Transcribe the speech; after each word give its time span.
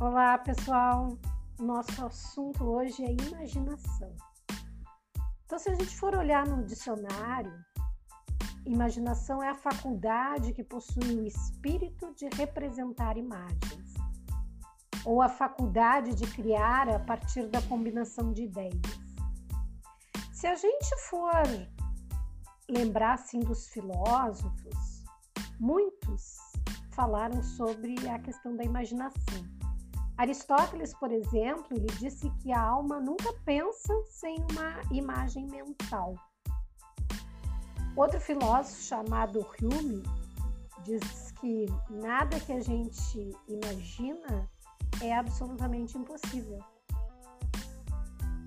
Olá, 0.00 0.38
pessoal. 0.38 1.18
Nosso 1.58 2.06
assunto 2.06 2.64
hoje 2.64 3.04
é 3.04 3.12
imaginação. 3.12 4.10
Então, 5.44 5.58
se 5.58 5.68
a 5.68 5.74
gente 5.74 5.94
for 5.94 6.14
olhar 6.16 6.46
no 6.46 6.64
dicionário, 6.64 7.52
imaginação 8.64 9.42
é 9.42 9.50
a 9.50 9.54
faculdade 9.54 10.54
que 10.54 10.64
possui 10.64 11.16
o 11.16 11.26
espírito 11.26 12.14
de 12.14 12.30
representar 12.34 13.18
imagens, 13.18 13.92
ou 15.04 15.20
a 15.20 15.28
faculdade 15.28 16.14
de 16.14 16.26
criar 16.28 16.88
a 16.88 17.00
partir 17.00 17.46
da 17.48 17.60
combinação 17.60 18.32
de 18.32 18.44
ideias. 18.44 18.80
Se 20.32 20.46
a 20.46 20.54
gente 20.54 20.96
for 21.10 21.42
lembrar 22.70 23.12
assim 23.12 23.40
dos 23.40 23.68
filósofos, 23.68 25.04
muitos 25.58 26.38
falaram 26.92 27.42
sobre 27.42 28.08
a 28.08 28.18
questão 28.18 28.56
da 28.56 28.64
imaginação. 28.64 29.59
Aristóteles, 30.20 30.92
por 30.92 31.10
exemplo, 31.10 31.74
ele 31.74 31.86
disse 31.98 32.28
que 32.42 32.52
a 32.52 32.60
alma 32.60 33.00
nunca 33.00 33.32
pensa 33.42 33.94
sem 34.06 34.36
uma 34.50 34.82
imagem 34.92 35.46
mental. 35.46 36.14
Outro 37.96 38.20
filósofo 38.20 38.82
chamado 38.82 39.46
Hume 39.62 40.02
diz 40.84 41.32
que 41.40 41.64
nada 41.88 42.38
que 42.38 42.52
a 42.52 42.60
gente 42.60 43.34
imagina 43.48 44.46
é 45.00 45.16
absolutamente 45.16 45.96
impossível. 45.96 46.58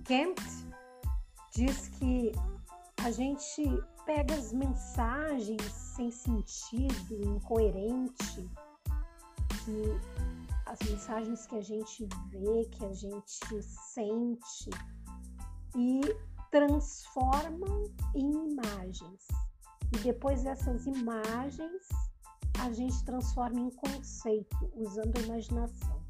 Kant 0.06 0.44
diz 1.56 1.88
que 1.88 2.34
a 3.04 3.10
gente 3.10 3.64
pega 4.06 4.36
as 4.36 4.54
mensagens 4.54 5.64
sem 5.72 6.12
sentido, 6.12 7.20
incoerente, 7.26 8.48
que 9.66 10.43
as 10.74 10.90
mensagens 10.90 11.46
que 11.46 11.56
a 11.56 11.62
gente 11.62 12.08
vê, 12.30 12.66
que 12.72 12.84
a 12.84 12.94
gente 12.94 13.62
sente 13.62 14.72
e 15.76 16.02
transforma 16.50 17.68
em 18.16 18.32
imagens. 18.52 19.28
E 19.94 19.98
depois 20.00 20.44
essas 20.46 20.88
imagens 20.88 21.88
a 22.60 22.72
gente 22.72 23.06
transforma 23.06 23.60
em 23.60 23.70
conceito, 23.70 24.72
usando 24.74 25.16
a 25.18 25.22
imaginação. 25.22 26.04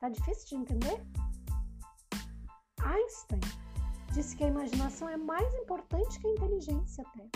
Tá 0.00 0.08
difícil 0.08 0.48
de 0.48 0.56
entender? 0.56 1.06
Einstein 2.80 3.40
disse 4.12 4.34
que 4.36 4.42
a 4.42 4.48
imaginação 4.48 5.08
é 5.08 5.16
mais 5.16 5.54
importante 5.54 6.18
que 6.18 6.26
a 6.26 6.30
inteligência 6.30 7.04
até. 7.06 7.28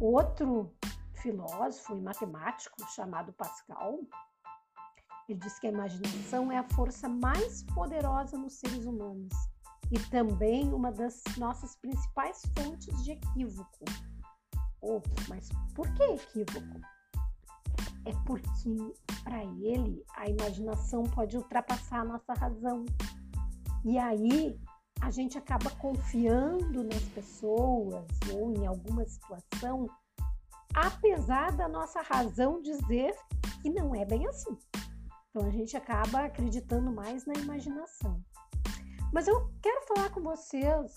Outro 0.00 0.74
filósofo 1.14 1.96
e 1.96 2.00
matemático 2.00 2.84
chamado 2.90 3.32
Pascal, 3.32 4.00
ele 5.28 5.40
disse 5.40 5.60
que 5.60 5.66
a 5.66 5.70
imaginação 5.70 6.52
é 6.52 6.58
a 6.58 6.68
força 6.70 7.08
mais 7.08 7.62
poderosa 7.74 8.38
nos 8.38 8.54
seres 8.54 8.84
humanos 8.84 9.32
e 9.90 9.98
também 10.10 10.72
uma 10.72 10.90
das 10.90 11.22
nossas 11.36 11.76
principais 11.76 12.42
fontes 12.56 13.04
de 13.04 13.12
equívoco. 13.12 13.84
Oh, 14.80 15.00
mas 15.28 15.48
por 15.74 15.92
que 15.94 16.02
equívoco? 16.02 16.80
É 18.04 18.12
porque, 18.24 18.94
para 19.24 19.44
ele, 19.44 20.04
a 20.14 20.28
imaginação 20.28 21.02
pode 21.04 21.36
ultrapassar 21.36 22.00
a 22.00 22.04
nossa 22.04 22.32
razão. 22.34 22.84
E 23.84 23.98
aí 23.98 24.58
a 25.00 25.10
gente 25.10 25.36
acaba 25.36 25.70
confiando 25.70 26.84
nas 26.84 27.02
pessoas 27.14 28.06
ou 28.32 28.52
em 28.54 28.66
alguma 28.66 29.04
situação, 29.04 29.88
apesar 30.74 31.52
da 31.52 31.68
nossa 31.68 32.00
razão 32.02 32.62
dizer 32.62 33.14
que 33.62 33.70
não 33.70 33.94
é 33.94 34.04
bem 34.04 34.26
assim. 34.26 34.56
Então 35.36 35.48
a 35.48 35.50
gente 35.50 35.76
acaba 35.76 36.24
acreditando 36.24 36.90
mais 36.90 37.26
na 37.26 37.34
imaginação. 37.34 38.18
Mas 39.12 39.28
eu 39.28 39.52
quero 39.60 39.86
falar 39.86 40.08
com 40.08 40.22
vocês 40.22 40.94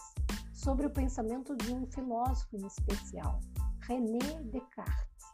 sobre 0.53 0.85
o 0.87 0.89
pensamento 0.89 1.57
de 1.57 1.73
um 1.73 1.85
filósofo 1.87 2.55
em 2.55 2.65
especial, 2.65 3.41
René 3.81 4.41
Descartes. 4.45 5.25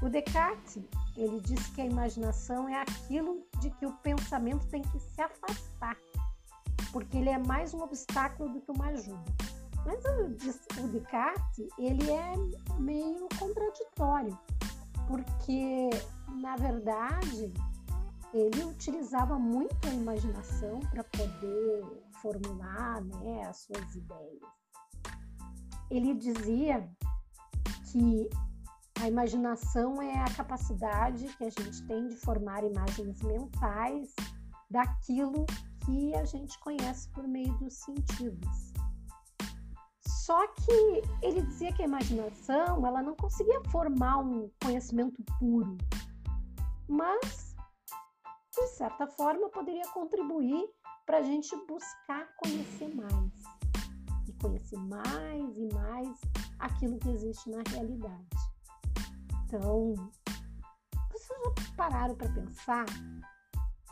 O 0.00 0.08
Descartes, 0.08 0.82
ele 1.14 1.38
diz 1.42 1.66
que 1.74 1.82
a 1.82 1.84
imaginação 1.84 2.66
é 2.70 2.80
aquilo 2.80 3.46
de 3.60 3.68
que 3.72 3.84
o 3.84 3.92
pensamento 3.98 4.66
tem 4.68 4.80
que 4.80 4.98
se 4.98 5.20
afastar 5.20 5.98
porque 6.90 7.18
ele 7.18 7.28
é 7.28 7.36
mais 7.36 7.74
um 7.74 7.82
obstáculo 7.82 8.48
do 8.48 8.62
que 8.62 8.70
uma 8.70 8.86
ajuda. 8.86 9.24
Mas 9.84 10.02
o, 10.06 10.88
Descartes, 10.88 11.68
ele 11.78 12.10
é 12.10 12.32
meio 12.78 13.28
contraditório, 13.38 14.38
porque, 15.06 15.90
na 16.40 16.56
verdade, 16.56 17.52
ele 18.34 18.64
utilizava 18.64 19.38
muito 19.38 19.86
a 19.86 19.94
imaginação 19.94 20.80
para 20.90 21.04
poder 21.04 21.84
formular 22.20 23.00
né, 23.04 23.44
as 23.44 23.58
suas 23.58 23.94
ideias. 23.94 24.42
Ele 25.88 26.14
dizia 26.14 26.90
que 27.92 28.28
a 29.00 29.06
imaginação 29.06 30.02
é 30.02 30.20
a 30.20 30.34
capacidade 30.34 31.28
que 31.36 31.44
a 31.44 31.50
gente 31.50 31.86
tem 31.86 32.08
de 32.08 32.16
formar 32.16 32.64
imagens 32.64 33.22
mentais 33.22 34.12
daquilo 34.68 35.46
que 35.84 36.12
a 36.16 36.24
gente 36.24 36.58
conhece 36.58 37.08
por 37.10 37.28
meio 37.28 37.56
dos 37.58 37.74
sentidos. 37.74 38.72
Só 40.00 40.48
que 40.48 41.02
ele 41.22 41.42
dizia 41.42 41.72
que 41.72 41.82
a 41.82 41.86
imaginação 41.86 42.84
ela 42.84 43.00
não 43.00 43.14
conseguia 43.14 43.60
formar 43.70 44.18
um 44.18 44.50
conhecimento 44.60 45.22
puro, 45.38 45.76
mas 46.88 47.53
certa 48.74 49.06
forma 49.06 49.48
poderia 49.50 49.86
contribuir 49.92 50.68
para 51.06 51.18
a 51.18 51.22
gente 51.22 51.54
buscar 51.66 52.28
conhecer 52.38 52.92
mais 52.92 53.32
e 54.26 54.32
conhecer 54.34 54.78
mais 54.78 55.56
e 55.56 55.72
mais 55.72 56.20
aquilo 56.58 56.98
que 56.98 57.10
existe 57.10 57.50
na 57.50 57.62
realidade. 57.68 58.26
Então, 59.44 59.94
vocês 61.12 61.38
já 61.44 61.76
pararam 61.76 62.16
para 62.16 62.28
pensar 62.32 62.84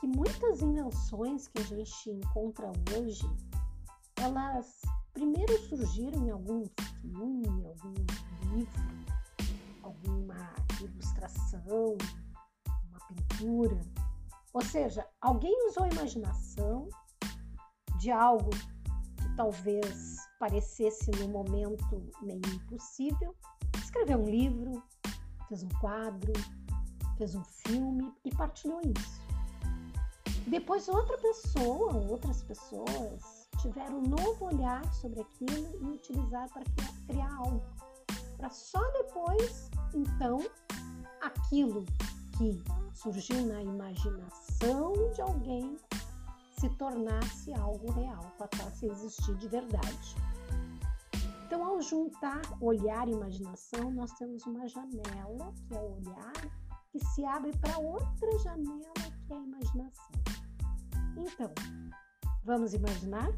que 0.00 0.06
muitas 0.06 0.62
invenções 0.62 1.46
que 1.46 1.60
a 1.60 1.64
gente 1.64 2.10
encontra 2.10 2.72
hoje, 2.96 3.30
elas 4.16 4.80
primeiro 5.12 5.56
surgiram 5.68 6.26
em 6.26 6.30
algum 6.30 6.64
filme, 7.00 7.66
algum 7.66 7.94
livro, 8.50 8.82
alguma 9.82 10.54
ilustração, 10.80 11.96
uma 12.66 12.98
pintura. 13.06 14.01
Ou 14.52 14.62
seja, 14.62 15.06
alguém 15.20 15.56
usou 15.68 15.84
a 15.84 15.88
imaginação 15.88 16.88
de 17.98 18.10
algo 18.10 18.50
que 18.50 19.36
talvez 19.36 20.16
parecesse 20.38 21.10
no 21.12 21.28
momento 21.28 22.02
meio 22.20 22.40
impossível, 22.46 23.34
escreveu 23.76 24.18
um 24.18 24.28
livro, 24.28 24.82
fez 25.48 25.62
um 25.62 25.68
quadro, 25.80 26.32
fez 27.16 27.34
um 27.34 27.44
filme 27.44 28.12
e 28.24 28.34
partilhou 28.34 28.80
isso. 28.84 29.22
Depois 30.48 30.88
outra 30.88 31.16
pessoa, 31.18 31.94
outras 32.10 32.42
pessoas 32.42 33.48
tiveram 33.60 33.98
um 33.98 34.02
novo 34.02 34.46
olhar 34.46 34.82
sobre 34.92 35.20
aquilo 35.20 35.78
e 35.80 35.94
utilizar 35.94 36.48
para 36.50 36.64
criar 37.06 37.32
algo. 37.36 37.62
Para 38.36 38.50
só 38.50 38.80
depois, 38.90 39.70
então, 39.94 40.40
aquilo 41.20 41.86
que 42.38 42.62
surgiu 42.94 43.46
na 43.46 43.62
imaginação 43.62 44.92
de 45.14 45.22
alguém 45.22 45.76
se 46.58 46.68
tornasse 46.76 47.52
algo 47.54 47.90
real, 47.92 48.24
passasse 48.38 48.88
a 48.88 48.92
existir 48.92 49.34
de 49.36 49.48
verdade. 49.48 50.16
Então, 51.44 51.64
ao 51.64 51.82
juntar 51.82 52.40
olhar 52.60 53.08
e 53.08 53.12
imaginação, 53.12 53.90
nós 53.90 54.12
temos 54.12 54.46
uma 54.46 54.66
janela, 54.68 55.52
que 55.66 55.74
é 55.74 55.80
o 55.80 55.96
olhar, 55.96 56.32
que 56.90 57.04
se 57.06 57.24
abre 57.24 57.50
para 57.58 57.78
outra 57.78 58.38
janela, 58.38 58.92
que 59.26 59.32
é 59.32 59.36
a 59.36 59.40
imaginação. 59.40 60.12
Então, 61.16 61.52
vamos 62.44 62.74
imaginar? 62.74 63.28